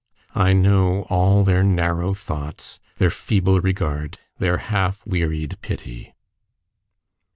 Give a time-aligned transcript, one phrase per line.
[0.33, 6.15] I know all their narrow thoughts, their feeble regard, their half wearied pity.